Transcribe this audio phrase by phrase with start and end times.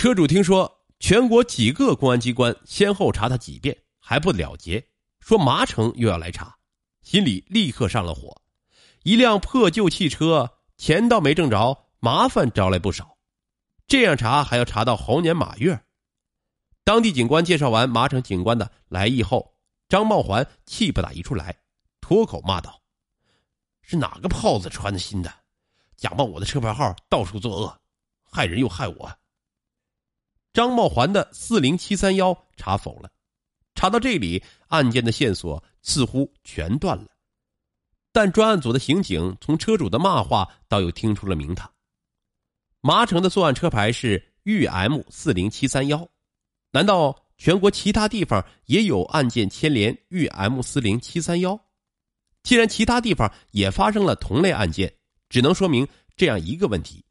[0.00, 4.82] 车主听说全国几个公安机关先后查他几遍还不了结，
[5.20, 6.56] 说麻城又要来查，
[7.02, 8.40] 心里立刻上了火。
[9.02, 13.18] 一辆破旧汽车，钱倒没挣着，麻烦招来不少。
[13.86, 15.78] 这样查还要查到猴年马月。
[16.82, 19.54] 当地警官介绍完麻城警官的来意后，
[19.86, 21.54] 张茂环气不打一处来，
[22.00, 22.80] 脱口骂道
[23.84, 25.30] ：“是哪个炮子穿的新的？
[25.94, 27.78] 假冒我的车牌号，到处作恶，
[28.24, 29.14] 害人又害我。”
[30.52, 33.08] 张茂环的四零七三幺查否了，
[33.76, 37.06] 查到这里，案件的线索似乎全断了。
[38.12, 41.72] 但专案组的刑警从车主的骂话，倒又听出了名堂。
[42.80, 46.08] 麻城的作案车牌是豫 M 四零七三幺，
[46.72, 51.58] 难道全国其他地方也有案件牵连豫 M 四零七三幺？
[52.42, 54.92] 既然其他地方也发生了同类案件，
[55.28, 57.04] 只能说明这样一个问题：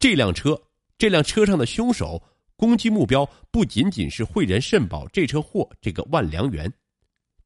[0.00, 0.60] 这辆车，
[0.98, 2.20] 这辆车上的凶手。
[2.62, 6.72] 攻击目标不仅仅是汇仁肾宝这车货这个万良园，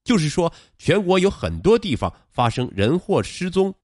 [0.05, 3.75] 就是说，全国有很多地方发生人货失踪，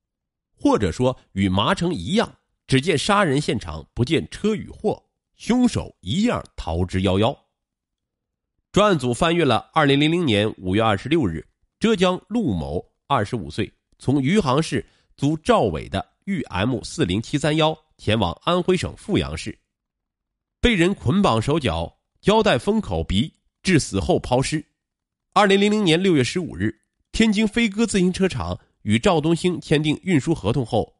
[0.55, 5.03] 或者说与麻城一样，只见杀人现场不见车与货，
[5.34, 7.34] 凶手一样逃之夭夭。
[8.71, 11.43] 专案组翻阅了二零零零年五月二十六日，
[11.81, 14.84] 浙江陆某二十五岁，从余杭市
[15.17, 19.59] 租赵伟的豫 M 四零七三幺前往安徽省阜阳市。
[20.63, 24.65] 被人捆绑手脚，胶带封口鼻，致死后抛尸。
[25.33, 26.73] 二零零零年六月十五日，
[27.11, 30.95] 天津飞鸽自行车厂与赵东兴签订运输合同后，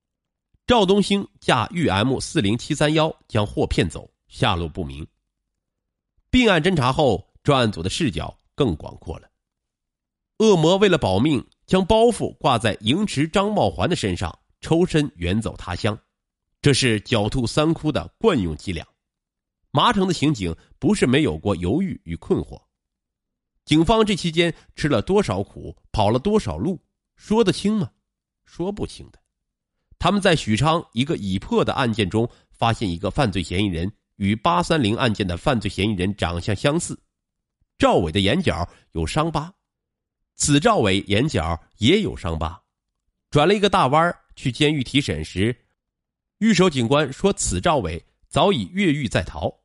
[0.67, 5.07] 赵东兴驾豫 M 四零七三幺将货骗走，下落不明。
[6.29, 9.31] 并案侦查后，专案组的视角更广阔了。
[10.39, 15.97] 恶魔为了保命，将包袱挂在营池张茂环的身上，抽身远走他乡，
[16.61, 18.85] 这是狡兔三窟的惯用伎俩。
[19.73, 22.63] 麻城的刑警不是没有过犹豫与困惑，
[23.65, 26.79] 警方这期间吃了多少苦，跑了多少路，
[27.17, 27.91] 说得清吗？
[28.45, 29.19] 说不清的。
[29.99, 37.01] 他们在许昌一个已破的案件中发现一个犯罪嫌疑人与八三零案件的犯罪嫌疑人长相相似，
[37.79, 39.55] 赵伟的眼角有伤疤，
[40.35, 42.63] 此赵伟眼角也有伤疤。
[43.31, 45.65] 转了一个大弯去监狱提审时，
[46.41, 49.62] 狱守警官说此赵伟早已越狱在逃。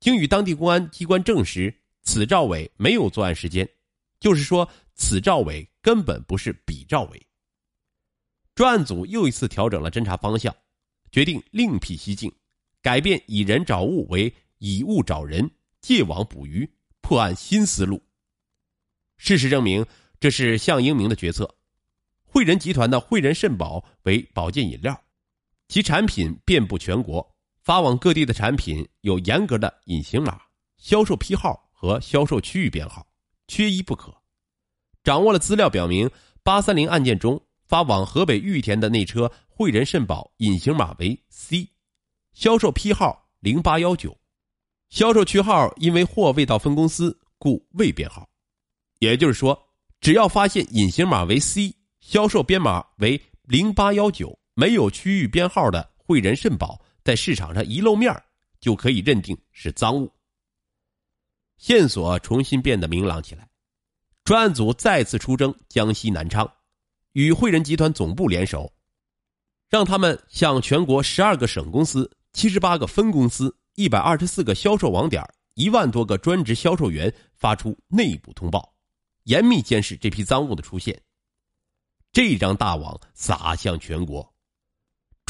[0.00, 1.72] 经与当地公安机关证实，
[2.02, 3.68] 此赵伟没有作案时间，
[4.18, 7.26] 就是说，此赵伟根本不是彼赵伟。
[8.54, 10.54] 专案组又一次调整了侦查方向，
[11.12, 12.32] 决定另辟蹊径，
[12.80, 15.48] 改变以人找物为以物找人，
[15.82, 16.68] 借网捕鱼，
[17.02, 18.02] 破案新思路。
[19.18, 19.84] 事实证明，
[20.18, 21.54] 这是向英明的决策。
[22.24, 24.98] 汇仁集团的汇仁肾宝为保健饮料，
[25.68, 27.36] 其产品遍布全国。
[27.62, 30.40] 发往各地的产品有严格的隐形码、
[30.78, 33.06] 销售批号和销售区域编号，
[33.48, 34.14] 缺一不可。
[35.04, 36.10] 掌握了资料表明，
[36.42, 41.68] 八三零案件中发往河北玉田的那车汇仁肾宝隐形码为 C，
[42.32, 44.16] 销售批号零八幺九，
[44.88, 48.28] 销售区号因为货未到分公司，故未编号。
[48.98, 49.58] 也就是说，
[50.00, 56.80] 只要发现隐形码为 C、销售编码为零八幺九、没有区域编号的汇仁肾宝。
[57.02, 58.14] 在市场上一露面
[58.60, 60.12] 就可以认定是赃物。
[61.56, 63.48] 线索重新变得明朗起来，
[64.24, 66.50] 专案组再次出征江西南昌，
[67.12, 68.72] 与汇仁集团总部联手，
[69.68, 75.22] 让他们向全国十二个省公司、七十八个分公司、一百二十四个销售网点、
[75.54, 78.74] 一万多个专职销售员发出内部通报，
[79.24, 81.02] 严密监视这批赃物的出现。
[82.12, 84.34] 这张大网撒向全国。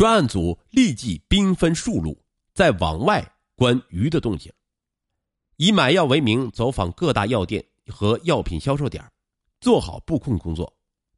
[0.01, 2.19] 专案组立即兵分数路，
[2.55, 3.23] 在网外
[3.55, 4.51] 观鱼的动静，
[5.59, 9.05] 以买药为名走访各大药店和药品销售点，
[9.61, 10.75] 做好布控工作，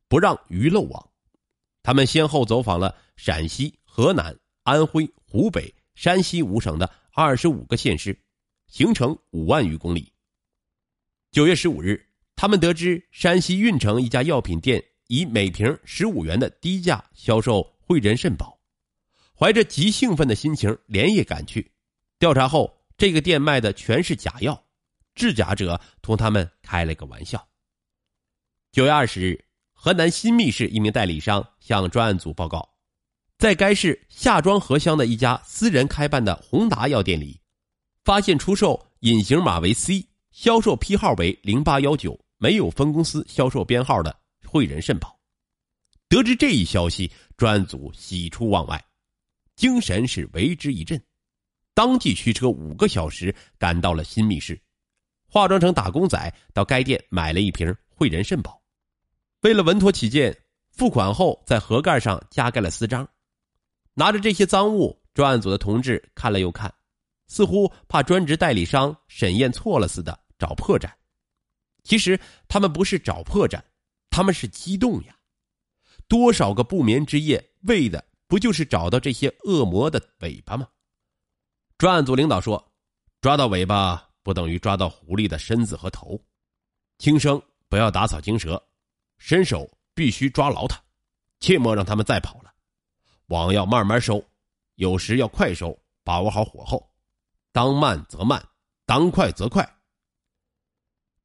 [0.08, 1.10] 不让鱼漏网。
[1.84, 8.20] 他们先后走访了陕西、河南、安徽、湖北、山西五省的二十五个县市，
[8.66, 10.12] 行程五万余公里。
[11.30, 12.04] 九月十五日，
[12.34, 18.51] 他们得知山西运城一家药品店以每瓶十五元的低价销售汇仁肾宝。
[19.42, 21.72] 怀着极兴奋的心情，连夜赶去
[22.20, 24.64] 调查后，这个店卖的全是假药，
[25.16, 27.44] 制假者同他们开了个玩笑。
[28.70, 32.76] 九月二十日，河南新密市一名代理商向专案组报告，
[33.36, 37.40] 在该市夏庄河乡的一家私人开办的宏达药店里，
[38.04, 44.16] 发现出售隐形码为 C、销售批号为零八幺九、没有分公司销售编号的
[44.46, 45.18] 汇仁肾宝。
[46.08, 48.80] 得知这一消息，专案组喜出望外。
[49.62, 51.00] 精神是为之一振，
[51.72, 54.60] 当即驱车五个小时赶到了新密室，
[55.28, 58.60] 化妆成打工仔到该店买了一瓶汇仁肾宝。
[59.42, 60.36] 为了稳妥起见，
[60.72, 63.08] 付款后在盒盖上加盖了私章。
[63.94, 66.74] 拿着这些赃物，专案组的同志看了又看，
[67.28, 70.90] 似乎怕专职代理商审验错了似的，找破绽。
[71.84, 72.18] 其实
[72.48, 73.62] 他们不是找破绽，
[74.10, 75.16] 他们是激动呀！
[76.08, 80.66] 多少个不眠之夜，为的不就是找到这些恶魔的尾巴吗？
[81.76, 82.72] 专案组领导说
[83.20, 86.18] ：“抓到尾巴不等于抓到狐狸的身子和头，
[86.96, 87.38] 轻生
[87.68, 88.66] 不要打草惊蛇，
[89.18, 90.82] 伸手必须抓牢它，
[91.40, 92.50] 切莫让他们再跑了。
[93.26, 94.24] 网要慢慢收，
[94.76, 96.90] 有时要快收，把握好火候，
[97.52, 98.42] 当慢则慢，
[98.86, 99.62] 当快则快。”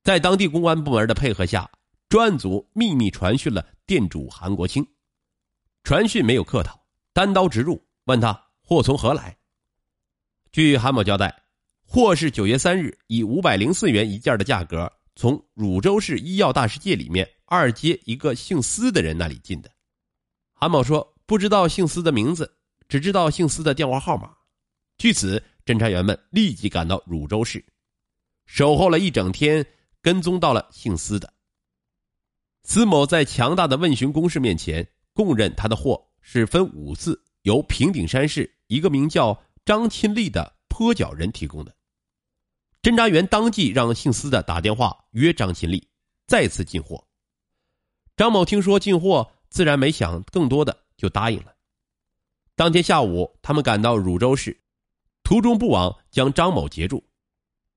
[0.03, 1.71] 在当地公安部门的配合下，
[2.10, 4.86] 专案组秘密传讯了店主韩国清。
[5.83, 6.77] 传讯没有客套，
[7.18, 9.36] 单刀直入，问他货从何来。
[10.52, 11.36] 据韩某交代，
[11.84, 19.72] 货是九月三日以五百零四元一件的价格从汝州市医药大世界里面二街一个姓司的人那里进的。
[20.54, 22.56] 韩某说不知道姓司的名字，
[22.88, 24.31] 只知道姓司的电话号码。
[25.00, 27.66] 据此，侦查员们立即赶到汝州市，
[28.46, 29.66] 守候了一整天。
[30.04, 31.34] 跟踪到了姓司的
[32.62, 41.74] 司某，在强大的问询攻势面前，供认他的货是分五次由平顶山市一个名叫张钦利的坡脚人提供的。
[42.81, 45.88] 侦查员当即让姓司的打电话约张钦利
[46.27, 47.01] 再次进货。
[48.18, 51.56] 张某听说进货，自然没想更多的，就答应了。
[52.57, 54.59] 当天下午，他们赶到汝州市，
[55.24, 57.01] 途中不枉将张某截住，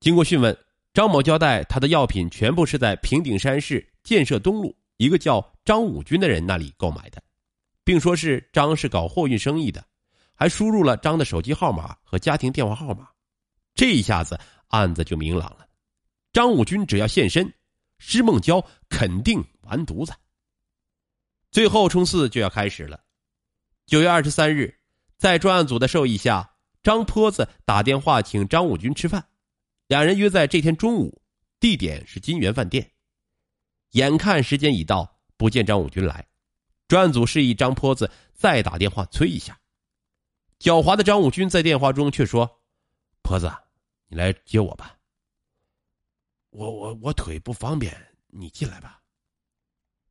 [0.01, 0.59] 经过讯问。
[0.93, 7.23] 张某交代，他的药品全部是在平顶山市建设东路一个叫张武军的人那里购买的，
[7.85, 9.85] 并说是张是搞货运生意的，
[10.35, 13.09] 还输入了张的手机号码和家庭电话号码。
[13.75, 14.39] 这一下子
[14.69, 15.67] 案子就明朗了，
[16.33, 17.53] 张武军只要现身，
[17.99, 20.13] 施梦娇肯定完犊子。
[21.51, 23.01] 最后冲刺就要开始了。
[23.87, 24.79] 九月二十三日，
[25.17, 29.27] 在专案组的授意下，张坡子打电话请张武军吃饭。
[29.89, 31.21] 两人约在这天中午，
[31.59, 32.89] 地点是金源饭店。
[33.93, 36.25] 眼看时间已到，不见张武军来，
[36.91, 39.57] 专案组示意张坡子再打电话催一下。
[40.59, 42.61] 狡猾的张武军在电话中却说
[43.23, 43.49] ：“坡子，
[44.09, 44.97] 你来接我吧。
[46.51, 47.97] 我我我腿不方便，
[48.27, 49.01] 你进来吧。”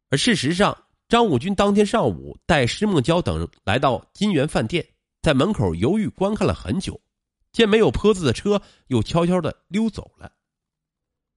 [0.10, 4.88] 而事实上，张武军当天上午带施梦娇等来到金源饭店，
[5.22, 6.98] 在门口犹豫观看了很久。
[7.52, 10.32] 见没有坡子的车，又悄悄的溜走了。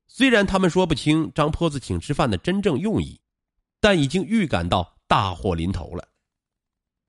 [0.06, 3.20] 虽然他们说不清张坡子请吃饭的真正用意，
[3.80, 6.08] 但已经预感到大祸临头了。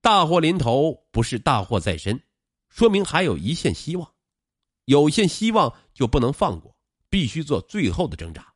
[0.02, 2.22] 大祸临头不是大祸在身，
[2.68, 4.14] 说明还有一线希望。
[4.84, 6.76] 有线希望就不能放过，
[7.10, 8.54] 必须做最后的挣扎。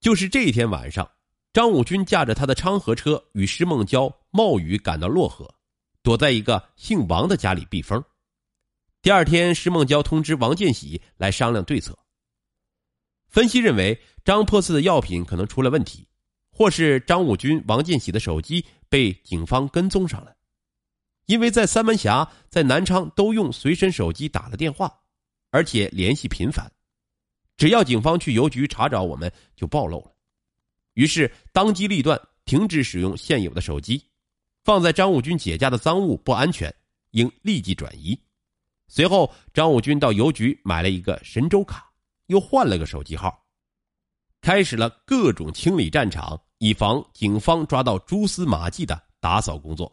[0.00, 1.08] 就是这一天晚上，
[1.52, 5.48] 张武军驾着他的昌河车与施梦娇冒雨赶到漯河，
[6.02, 8.04] 躲在一个姓王的家里避风。
[9.02, 11.96] 第二天，施梦娇通知王建喜来商量对策。
[13.28, 16.08] 分析认为，张破四的药品可能出了问题，
[16.62, 20.32] 或是张武军、王建喜的手机被警方跟踪上了。
[21.26, 24.96] 因为在三门峡、在南昌都用随身手机打了电话，
[25.50, 26.70] 而且联系频繁，
[27.56, 30.14] 只要警方去邮局查找，我们就暴露了。
[30.92, 34.00] 于是当机立断，停止使用现有的手机，
[34.62, 36.72] 放在张武军姐家的赃物不安全，
[37.10, 38.16] 应立即转移。
[38.86, 41.90] 随后，张武军到邮局买了一个神州卡，
[42.26, 43.44] 又换了个手机号，
[44.40, 49.92] 开始了各种清理战场，以防警方抓到蛛丝马迹的打扫工作。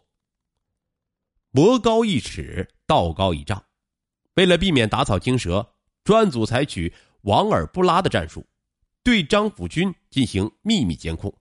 [1.50, 3.60] 魔高一尺，道高一丈，
[4.34, 5.68] 为了避免打草惊蛇，
[6.04, 8.46] 专案组采取往而不拉的战术，
[9.02, 11.34] 对张辅军进行秘密监控。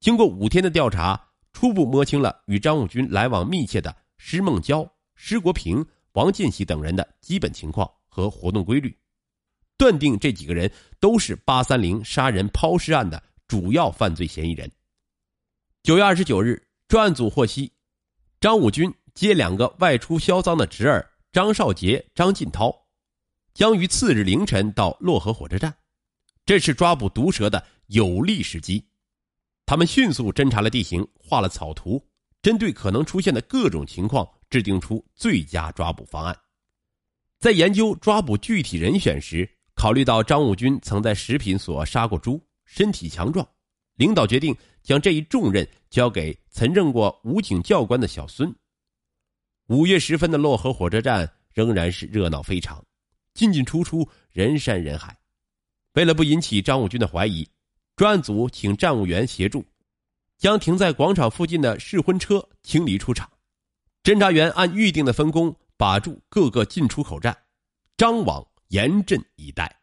[0.00, 4.84] 经过五天的调查，初步摸清了与张武军来往密切的施梦娇、
[5.14, 5.86] 施国平。
[6.14, 8.94] 王建喜等人的基本情况和活动规律，
[9.78, 14.72] 断定这几个人都是八三零杀人抛尸案的主要犯罪嫌疑人。
[15.82, 17.70] 九月二十九日，专案组获悉，
[18.40, 22.74] 张武军接两个外出销赃的侄儿张少杰、张进涛，
[23.52, 25.76] 将于次日凌晨到漯河火车站，
[26.46, 28.82] 这是抓捕毒蛇的有利时机。
[29.66, 32.02] 他们迅速侦查了地形，画了草图，
[32.40, 34.26] 针对可能出现的各种情况。
[34.48, 36.34] 制定出最佳抓捕方案，
[37.38, 42.42] 在研究抓捕具体人选时，考虑到张武军曾在食品所杀过猪，
[42.72, 43.46] 身体强壮，
[43.96, 48.50] 领导决定将这一重任交给曾任过武警教官的小孙。
[49.66, 52.82] 五月十分的漯河火车站仍然是热闹非常，
[53.34, 55.14] 进进出出，人山人海。
[55.92, 57.46] 为了不引起张武军的怀疑，
[57.94, 59.62] 专案组请站务员协助，
[60.38, 63.30] 将停在广场附近的试婚车清理出场。
[64.02, 67.36] 侦查员按预定的分工，把住各个进出口站，
[67.98, 69.81] 张网严阵以待。